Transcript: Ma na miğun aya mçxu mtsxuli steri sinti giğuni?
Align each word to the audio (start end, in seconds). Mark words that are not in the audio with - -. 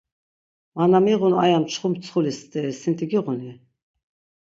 Ma 0.75 0.83
na 0.91 0.99
miğun 1.05 1.33
aya 1.43 1.57
mçxu 1.63 1.87
mtsxuli 1.91 2.31
steri 2.39 2.71
sinti 2.81 3.05
giğuni? 3.09 3.51